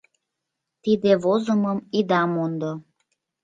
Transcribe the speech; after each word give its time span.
Тиде 0.83 1.11
возымым 1.23 1.79
ида 1.97 2.21
мондо. 2.33 2.71